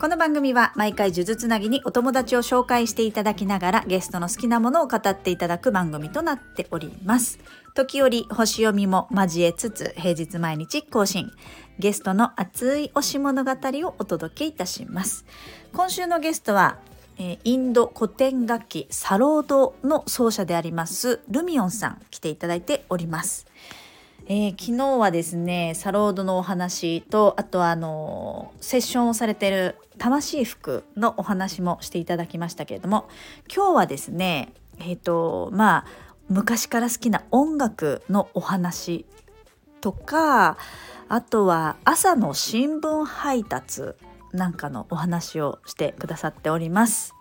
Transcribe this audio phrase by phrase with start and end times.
[0.00, 7.40] この番組は毎回呪術つなぎにお友達を紹介していただきながらゲストの好きなものを語っていただく番組となっております。
[7.74, 11.32] 時折星読みも交えつつ平日毎日更新。
[11.80, 15.26] ゲストの熱い推し物語をお届けいたします。
[15.72, 16.78] 今週のゲストは
[17.18, 23.48] インド古典楽器サロードの奏者でありますルミオンさん来ていただいております。
[24.30, 33.08] えー、昨日はですねサロードのお話とあとあのセッションをされてる魂服のお話もしていただきましたけれども
[33.52, 35.84] 今日はですねえっ、ー、とまあ
[36.28, 39.06] 昔から好きな音楽のお話
[39.80, 40.58] とか
[41.08, 43.94] あとは朝の新聞配達
[44.34, 47.14] なんかのお話をしてくださっております。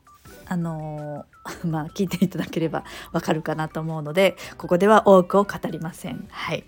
[0.45, 2.83] あのー、 まあ聞いていただければ
[3.13, 6.27] わかるかなと思うのでここでは多くを語りません。
[6.29, 6.65] はい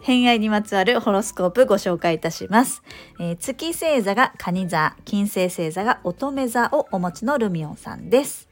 [0.00, 2.82] 偏愛にまつわるホロスコープご紹介いたします。
[3.20, 8.48] えー、月星座が蟹座、金星星座が乙女座をお持ちのルミオンさんです。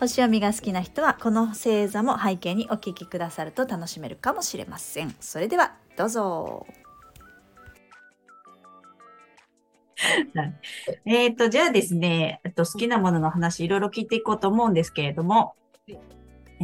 [0.00, 5.14] 星読みが好きな人はこの星座も背景にお聞きくださると楽しめるかもしれません。
[5.20, 6.66] それではどうぞ。
[11.06, 15.54] えっと、じゃあですね、と好きなものの話いろいろ聞いていこうと思うんですけれども、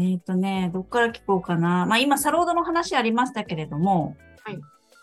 [0.01, 1.85] えっ、とね、どっから聞こうかな。
[1.87, 4.59] まあ今、サロードの話ありましたけれども、はい、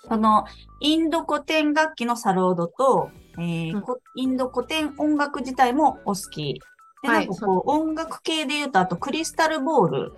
[0.07, 0.45] この
[0.79, 3.83] インド古典楽器のサロードと、えー、うん、
[4.15, 6.61] インド古典音楽自体もお好き。
[7.03, 10.13] で、なんかこう、音楽系で言うと、あとクリスタルボール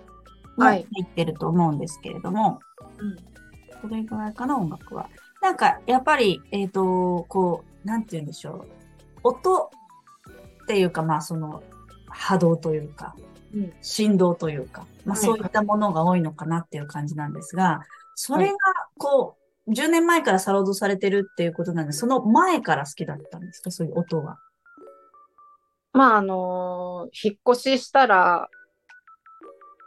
[0.56, 2.60] も入ってると思うんですけれども、
[2.98, 3.16] うん、
[3.80, 5.10] これぐらいかな、音楽は。
[5.42, 8.68] なんか、やっぱり、えっ、ー、と、こう、なんて言うんでしょう。
[9.22, 9.70] 音
[10.62, 11.62] っていうか、まあ、その、
[12.08, 13.24] 波動というか、うん、
[13.82, 17.80] 振動というか、まあ、そういったものが多いのかなっていう感じなんですが、
[18.14, 18.54] それが、
[18.98, 19.36] こ
[19.66, 23.70] う、10年前からサロードされてるっていうことなんで、その前から好きだったんですか？
[23.70, 24.38] そういう音は。
[25.92, 28.48] まあ、あのー、引っ越ししたら、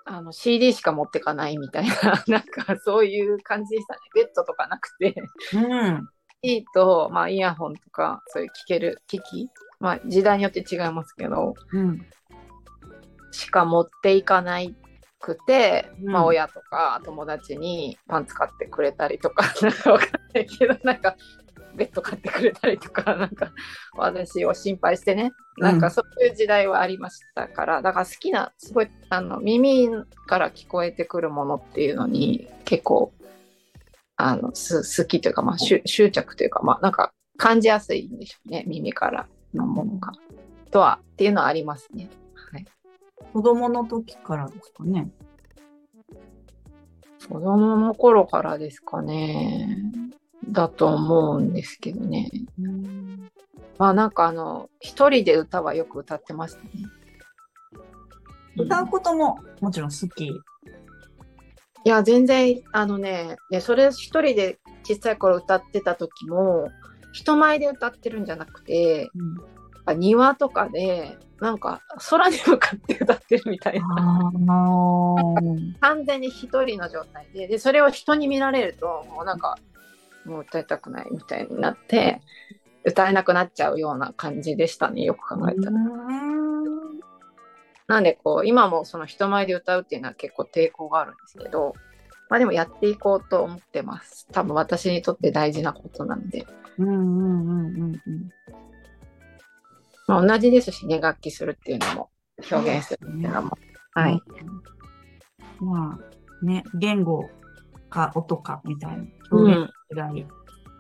[0.05, 3.99] あの CD しか持ってかないみたいな、 なんかそういう感じでしたね。
[4.13, 5.15] ベッドとかなくて、
[5.53, 6.09] うん。
[6.43, 9.49] CD と、まあ、イヤホンとか、そういう聴ける機器、
[9.79, 12.05] まあ、時代によって違いますけど、うん、
[13.33, 14.75] しか持っていかない
[15.19, 21.16] くて、うん、まあ、親とか友達にパンツ買ってくれたりとか、 なんかわかんないけど、なんか、
[21.75, 23.51] ベッド買ってくれたりとか、 なんか、
[23.97, 29.89] 私を心配してね、なんかそういう時代はありましたから、だから好きな、すごい、あの、耳
[30.27, 33.13] から聞こえてくるものっていうのに、結構、
[34.15, 40.13] あの好きというか、まあ、執着というか、まあ、なんか感じやすいんでしょうね耳からのものが。
[40.71, 42.09] とはっていうのはありますね。
[43.33, 45.09] はい、子供の時からですかね。
[47.27, 49.77] 子供の頃からですかね。
[50.49, 52.29] だと思うんですけどね。
[53.77, 56.69] まあなんかあの一人で歌はよく歌ってましたね。
[58.57, 60.29] 歌うことももちろん好き
[61.85, 66.69] いや、全然、あのね、でそれ一人で小さい頃歌ってた時も、
[67.11, 69.38] 人前で歌ってるんじゃなくて、うん、
[69.91, 74.31] 庭とかで、なんか空に向かって歌ってるみたいな。
[75.81, 79.57] 完全に一人の状態で、で、それを人に見られると、もうなんか、
[80.25, 82.21] もう歌いたくないみたいになって、
[82.85, 85.77] 歌えなくなっちゃうような感じでしたね、よく考えたら。
[87.88, 91.73] なんでこう今もその人前で歌うっていうのは結構抵抗があるんですけど、
[92.29, 94.27] まあでもやっていこうと思ってます。
[94.31, 96.45] 多分私にとって大事なことなんで。
[96.77, 98.29] うんうんうんうんうん。
[100.07, 102.09] まあ同じですしね、楽器するっていうのも、
[102.51, 103.57] 表現するっていうのも。
[103.93, 104.21] はい。
[105.59, 107.29] まあね、言語
[107.89, 110.25] か音かみたいな表現違い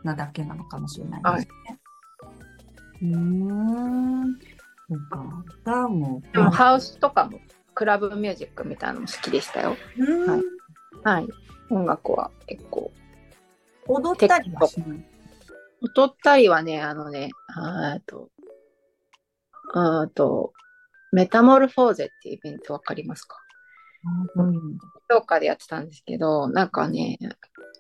[0.03, 3.13] なだけなのかもしれないですね。
[3.13, 4.29] うん、はい、
[4.89, 5.43] そうか。
[5.61, 6.21] 歌も。
[6.33, 7.39] でもハウスとかも、
[7.73, 9.69] クラブミュージックみたいなのも好きでしたよ。
[9.69, 10.41] はい。
[11.03, 11.27] はい。
[11.69, 12.91] 音楽は結構。
[13.87, 15.05] 踊ったりはしない？
[15.81, 18.29] 踊ったりはね、あのね、あと、
[19.73, 20.53] あと、
[21.11, 23.37] メタモルフォーゼっていうイベントわかりますか？
[24.35, 24.77] うん。
[25.09, 27.17] どっかでやってたんですけど、なんかね、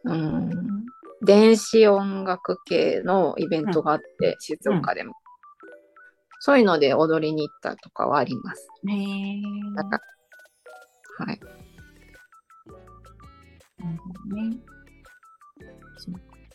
[0.05, 0.85] うん、
[1.23, 5.13] 電子音楽系のイベントがあって、うん、静岡でも。
[6.39, 8.67] そういうので踊りに行ったとかはあります。
[8.87, 9.41] へえ。
[11.17, 11.39] はい。
[13.77, 14.57] なるほどね。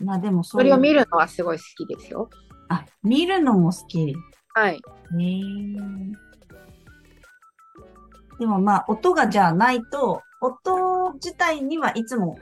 [0.00, 2.28] まあでもそれを見るのはすごい好きですよ。
[2.68, 4.14] あ、見るのも好き。
[4.54, 4.80] はい。
[5.12, 6.16] ね
[8.38, 12.38] でもまあ、音がじゃあないと、音自体にはいつも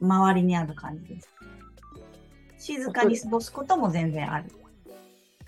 [0.00, 1.28] 周りにある感じです。
[2.58, 4.52] 静かに過ごすことも全然ある。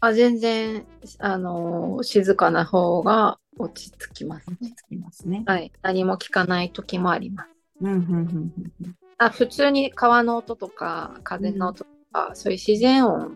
[0.01, 0.85] あ、全然、
[1.21, 4.75] あのー静かな方が落ち着きますね。
[4.77, 5.45] つきますね。
[5.47, 5.71] はい。
[5.83, 7.51] 何も聞かない時もあります。
[7.81, 8.53] うん、うん、うん、
[8.83, 13.31] うんあ、普通に川の音とか、風の音とか、そういう自然音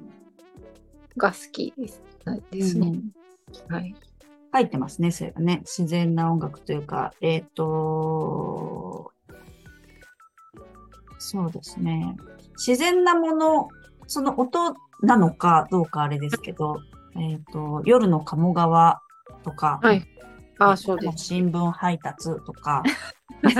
[1.16, 2.02] が好きです
[2.50, 3.00] ですね。
[3.69, 3.94] はい。
[4.52, 5.61] 入ってますね、それがね。
[5.64, 9.12] 自然な音楽というか、えっ、と、
[11.19, 12.17] そうですね。
[12.56, 13.69] 自然なもの、
[14.06, 16.81] その音なのかどうかあれですけど、
[17.19, 19.00] えっ、と、夜の鴨川
[19.43, 20.06] とか、はい
[20.58, 21.25] あ、そうです。
[21.26, 22.82] 新聞配達とか、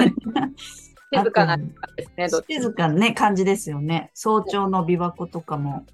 [1.13, 1.65] 静かなで
[2.05, 4.11] すね、静かなね、感じですよね。
[4.15, 5.85] 早朝の琵琶湖とかも、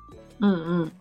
[0.40, 0.92] うんうん。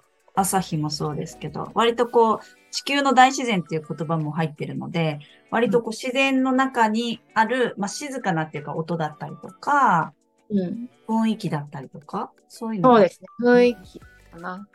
[0.42, 2.40] 朝日もそうですけど、割とこう、
[2.72, 10.14] 地球の大自然っていう言葉も入ってるので、割とこう自然の中にある、まあ、静かなっていうか音だったりとか、
[10.50, 14.06] うん、雰囲気だったりとか、そういうのがそうですね、雰囲気か
[14.40, 14.68] な。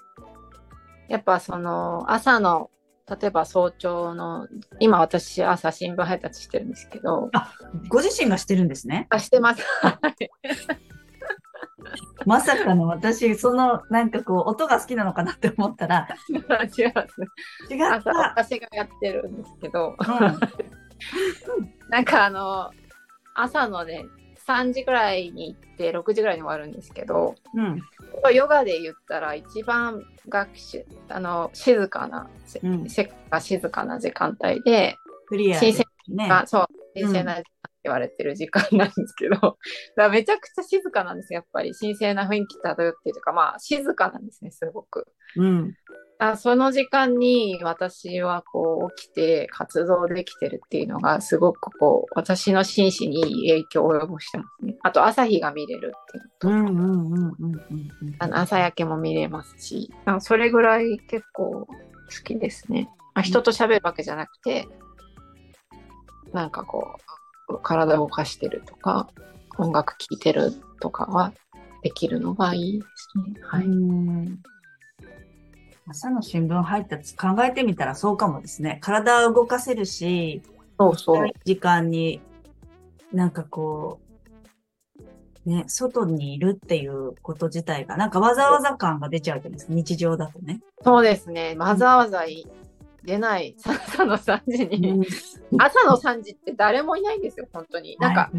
[1.08, 2.70] やっぱその朝の、
[3.08, 4.48] 例えば早朝の、
[4.80, 7.30] 今私朝新聞配達してるんですけど、
[7.88, 9.06] ご自身がしてるんですね。
[9.10, 9.62] あ、してます。
[12.26, 16.82] まさかの私、そのなんかこう、音が好きなのかなって思ったら、 違います。
[17.72, 18.34] 違っ朝た。
[18.36, 20.38] 私がやってるんですけど、うん
[21.88, 22.70] なんかあの、
[23.34, 24.04] 朝のね、
[24.46, 27.80] 3時ぐらいに行って6時ぐらいに終わるんですけど、うん。
[28.34, 33.08] ヨガで言ったら一番学習、あの、静かな、せうん静
[33.70, 34.96] かな時間帯で、
[35.26, 36.28] クリア新鮮ですね。
[36.30, 36.66] あそう、
[37.00, 37.44] 神聖な時
[37.86, 39.56] 言われてる時間なんですけど、 だか
[39.96, 41.74] らめちゃくちゃ静かなんですよ、やっぱり。
[41.74, 45.06] 神聖な雰囲気漂ってるというか、まあ、静かなんですね、すごく。
[45.36, 45.74] うん。
[46.18, 54.76] あその時間に私はこう起きて活動できてるっていうのがすごくこう私の心身にいい影響を及ぼしてますね。
[54.82, 61.68] あと朝日が見れるっていうのと、朝焼けも見れますし、あそれぐらい結構好
[62.24, 62.88] きですね。
[63.12, 64.66] あ人と喋るわけじゃなくて、
[66.32, 67.15] なんかこう
[67.62, 69.08] 体を動かしてるとか
[69.58, 71.32] 音楽聴いてるとかは
[71.82, 73.40] できるのがいいですね。
[73.42, 73.64] はい。
[73.64, 74.42] うん
[75.88, 78.78] 朝の新聞配達考えてみたらそうかもですね。
[78.80, 80.42] 体を動かせるし、
[80.78, 81.30] そうそう。
[81.44, 82.20] 時間に、
[83.12, 84.00] なんかこ
[85.44, 89.74] う、ね、外にいるっていうこと自体が、なんかわざわざ感が出ちゃうじゃないですか。
[89.74, 90.60] 日常だとね。
[90.82, 91.54] そうですね。
[91.56, 92.44] わざわざい
[93.06, 93.56] 出ない。
[93.64, 95.06] 朝の3時に。
[95.58, 97.96] 朝の3時って誰もいないんですよ、本当に。
[98.00, 98.30] なんか、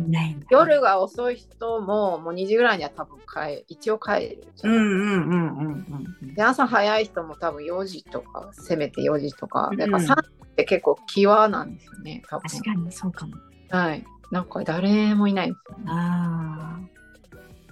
[0.49, 4.11] 夜が遅い人ももう2時ぐらいには多分帰一応帰
[4.41, 6.33] るじゃうんないうんうんうんうん。
[6.33, 9.69] で朝早い人も多分4時とかせめて4時とか。
[9.71, 9.79] うん。
[9.79, 12.49] やっぱ3時って結構際なんですよね多分。
[12.49, 13.33] 確かにそうかも。
[13.69, 14.05] はい。
[14.31, 15.85] なんか誰もいないんですよね。
[15.87, 16.79] あ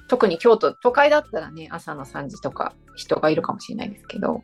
[0.07, 4.43] 特に京都都会だったらね朝の3時とか人がいるかもしれないですけど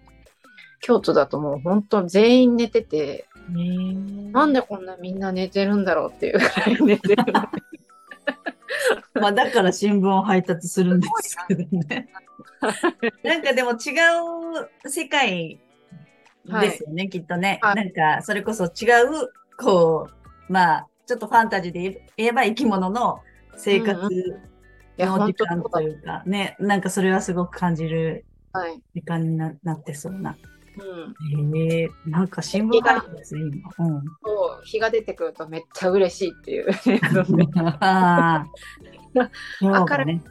[0.81, 3.51] 京都だともう本当全員寝ててあ。
[3.51, 7.23] ねなんでこんなみんな寝てるんだろうっていうぐらい寝てる
[9.13, 12.09] まあだから新聞を配達するんですけどね。
[13.23, 13.93] なんかでも違
[14.83, 15.59] う世界
[16.45, 17.59] ですよね、きっとね。
[17.61, 18.67] はいなんかそれこそ違
[19.03, 20.07] う、こ
[20.49, 23.21] う、まあ、ちょっとファンタジーで言えば生き物の
[23.57, 24.01] 生活
[24.97, 30.35] の時間というか、ね、なんかそれはすごく感じるはい、時間にななってそうな。
[30.77, 30.83] う
[31.57, 33.41] ん、へえなんか新聞配達ですね、
[33.77, 33.87] 今。
[33.87, 34.03] うん。
[34.23, 36.67] そう日が出てくるとめっちゃ嬉しいっていう
[37.81, 38.45] ああ。
[39.61, 40.21] 明るね、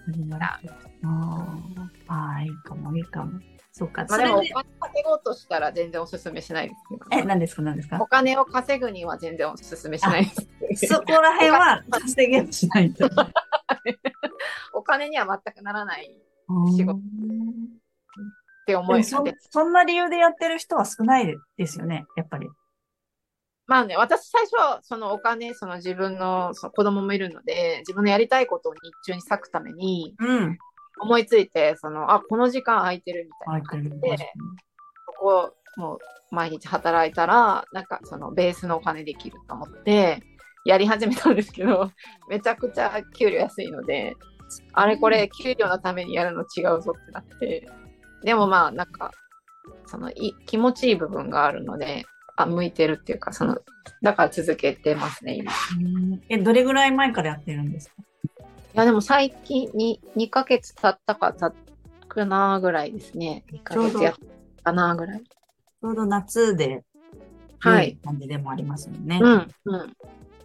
[0.43, 3.39] あーあー、いいかも、いいかも。
[3.73, 4.05] そうか。
[4.09, 7.99] まあでもお金稼ごうとしたら全然おすすめしないですけど、え、何ですか、何ですか？
[8.01, 10.25] お金を稼ぐには全然おすすめしない
[10.69, 10.87] です。
[10.87, 13.09] そこら辺は稼げもしないと。
[14.73, 16.11] お金には全くならない
[16.73, 16.99] 仕仕事
[18.71, 22.49] って思いそでそんな理由でやってる人は少ないですよね、やっぱり。
[23.67, 30.59] まあね、私最初、そのお金、その自分のその子供もいるので、自分のやりたいことを日中に割くためにうん。
[31.03, 34.17] 思いついて、その、あ、この時間空いてるみたいな感じで、
[35.07, 35.99] そこをもう
[36.31, 40.23] 毎日働いたら、なんかそのベースのお金できると思って、
[40.65, 41.91] やり始めたんですけど、
[42.29, 44.15] めちゃくちゃ給料安いので、
[44.73, 47.67] あれこれ給料のためにやるの違うぞってなって、
[48.23, 49.11] でもまあなんか、
[49.87, 52.05] そのい気持ちいい部分があるので、
[52.37, 53.59] あ、向いてるっていうか、その、
[54.03, 55.53] だから続けてますね、今。
[56.29, 57.95] え、どれぐらい前からやってるんですか？
[58.75, 61.55] や、でも最近に2ヶ月経ったか経っ
[62.09, 63.45] くなぐらいですね。
[63.53, 64.15] 2ヶ月やっ
[64.59, 65.23] たかなぐらい。
[65.23, 66.85] ちょうど夏で、
[67.59, 67.99] はい。
[68.03, 69.19] 感じでもありますもんね。
[69.21, 69.93] うん、うん。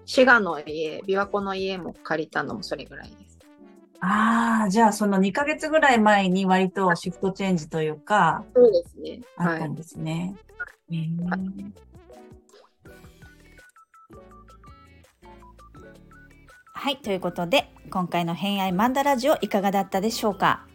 [0.05, 3.34] 滋賀の家、琵琶湖の家も借りたのもそれぐらいです。
[4.01, 9.21] ああ、じゃあその2ヶ月ぐらい前に割とシフトチェンジというか、そうですね。
[9.35, 9.53] はい。
[9.53, 10.35] あったんですね。
[10.91, 11.71] へー
[16.73, 20.67] はい、ということで今回の「偏愛マンダラジオ」いかがだったでしょうか？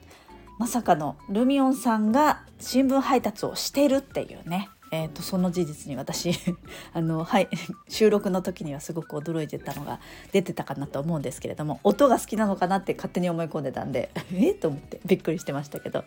[0.58, 6.32] まさかのルミオンさんが新聞配達をしてるっていうね、えー、とその事実に私
[6.92, 7.48] あの、はい、
[7.88, 10.00] 収録の時にはすごく驚いてたのが
[10.32, 16.04] 出てたかなと思うんですけれども音が好きなのかなって勝手に思い込んでたんで えっと思ってびっくりしてましたけど。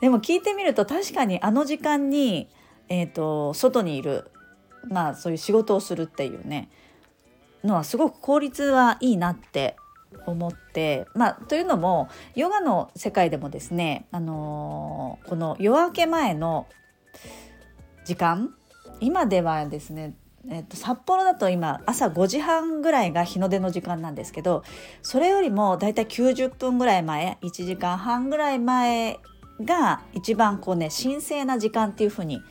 [0.00, 2.48] でも聞いてみると確かにあの時間に、
[2.90, 4.30] えー、と外にいる
[4.88, 6.68] まあそういう仕事をするっていうね
[7.62, 9.76] のはすごく効率はいいなって
[10.26, 16.66] 思ってまあというのもヨガの世界でもですね、あのーこの夜明け前の
[18.04, 18.54] 時間？
[19.00, 20.14] 今ではですね
[20.50, 24.62] えっと、札幌だと今朝5時半ぐらいが日の出の時間なんですけど
[25.02, 29.20] それよりもだいたい90分ぐらい前1時間半ぐらい前
[29.62, 32.42] が一番こうね神聖な時間っていう風に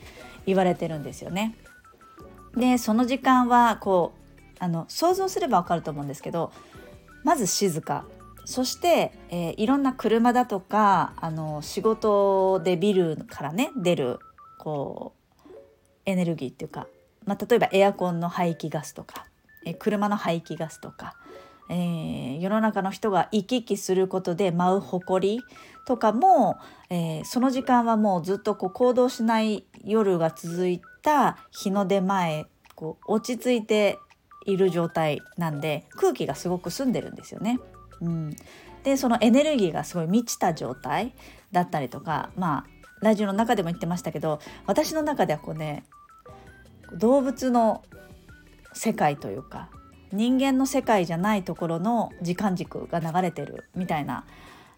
[0.46, 1.56] 言われてるんですよね。
[2.56, 6.52] でその時間はこうあの想像すればわかると思うんですけど
[7.24, 8.04] まず静か
[8.44, 14.18] そして、えーいろんな車だとかあの仕事でビルからね出る
[14.58, 15.23] こう
[16.06, 16.86] エネルギーっていうか、
[17.24, 19.26] まあ、例えばエアコンの排気ガスとか、
[19.64, 21.14] え車の排気ガスとか、
[21.70, 25.40] えー世の中の人が行き来することで舞う埃
[25.86, 26.56] とかも、
[26.90, 33.98] えーその時間はもうずっとこう行動しない夜が続いた日の出前こう落ち着いて
[34.46, 37.58] いる状態なんで空気がすごく澄んでるんですよね。
[38.00, 38.36] うん、
[38.82, 41.14] でそのエネルギーがすごい満ちた状態
[41.52, 45.84] だったりとかまあラジオの中でも言ってましたけど私の中ではこうね
[46.92, 47.82] 動物の
[48.72, 49.70] 世界というか
[50.12, 54.24] 人間の世界じゃないところの時間軸が流れてるみたいな、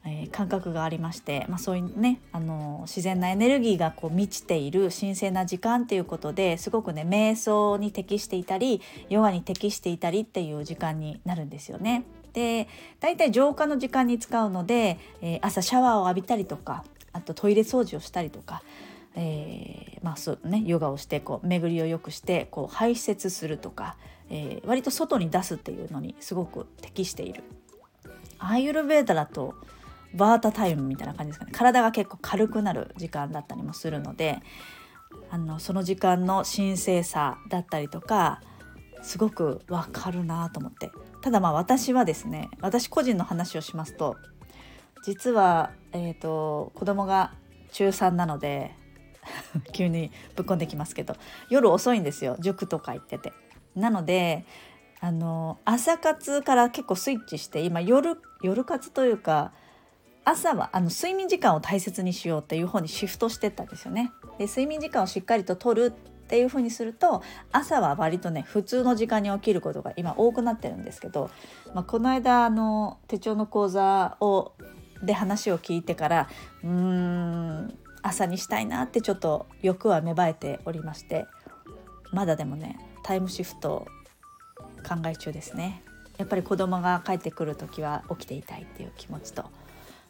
[0.05, 12.05] えー感覚がありまして、まあ、そういうねあの自然なエネルギーがこう満ちている神聖な時間っていうことですごくね瞑想に適していたりヨガに適していたりっていう時間になるんですよね。
[12.33, 12.69] で
[13.01, 18.63] 大体浄化の時間に使うので、えー朝シャワーを浴びたりとかあとトイレ掃除をしたりとか、
[19.17, 23.97] えーまあそうね、ヨガをしてこう巡りを良くしてこう排泄するとか、
[24.31, 27.43] えー割と外に出すっていうのにすごく適している。
[28.39, 29.55] アーユルベーダだと
[30.15, 34.39] バータタイムみたいな感じですかね体が結構軽くなる時間だったりもするので
[35.31, 38.41] あのその時間の神聖さだったりとか
[39.03, 44.17] すごくわかるなと思ってただまあ私はですね私個人の話をしますと
[45.05, 47.33] 実は、えー、と子供が
[47.73, 48.75] 中3なので
[49.73, 51.17] 急にぶっこんできますけど
[51.51, 53.33] 夜遅いんですよ塾とか行ってて。
[53.75, 54.45] なので
[55.01, 59.53] あの朝活から結構スイッチして今夜夜活というか
[60.25, 64.11] 朝はあの睡眠時間を大切にしようっていう方にシフトしてったんですよね。
[64.39, 65.95] で睡眠時間をしっかりと取る
[66.27, 71.31] っていう風にすると朝は割とね普通の時間に起きることが今多くなってるんですけど、
[71.73, 74.53] まあ、この間あの手帳の講座を
[75.03, 76.29] で話を聞いてから
[76.65, 81.27] うーん朝にしたいなってちょっと欲は芽生えておりまして
[82.13, 83.87] まだでもねタイムシフト
[84.87, 85.83] 考え中ですね。
[86.17, 89.45] やっぱり子供が帰ってくる時は起きていたいっていう気持ちと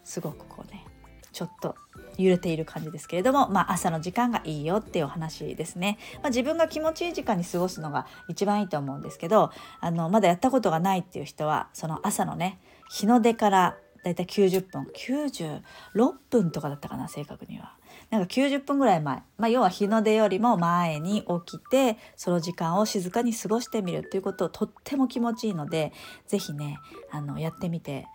[0.05, 0.85] すごくこうね
[1.33, 1.75] ちょっと
[2.17, 9.51] 揺れている感じですけれども、まあ、朝の時間がいいよっていうお話ですね、まあ、自分が気持ちいい時間に過ごすのが一番いいと思うんですけど
[9.81, 17.76] あのまだやったことがないっていう人はその朝のね日の出からだいたい90分96分とかだったかな正確には。
[18.11, 25.93] なんか90分ぐらい前、まあ、要は日の出よりも前に起きてその時間を静かに過ごしてみるということをとっても気持ちいいので
[26.27, 26.79] 是非ね
[27.11, 28.07] あのやってみて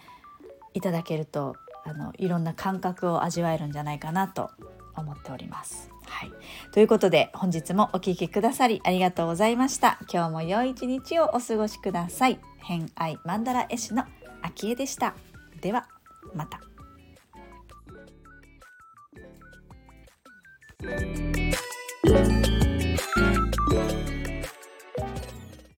[0.73, 4.51] いただけるとあのいろんな感覚を味わえるんじゃないかなと
[4.95, 5.89] 思っております。
[6.05, 6.31] はい、
[6.71, 9.99] ということで本日もお聴きくださりありがとうございました。
[10.11, 12.39] 今日も良い一日をお過ごしください。
[12.59, 14.03] 偏愛マンダラ絵師の
[14.41, 15.15] 秋江でした。
[15.61, 15.87] では
[16.35, 16.70] また。
[20.83, 21.30] Thank you.